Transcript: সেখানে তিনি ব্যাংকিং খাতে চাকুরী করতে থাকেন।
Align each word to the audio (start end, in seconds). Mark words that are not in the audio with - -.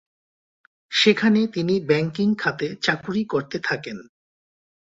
সেখানে 0.91 1.47
তিনি 1.47 1.75
ব্যাংকিং 1.79 2.27
খাতে 2.35 2.67
চাকুরী 2.81 3.23
করতে 3.25 3.57
থাকেন। 3.59 3.97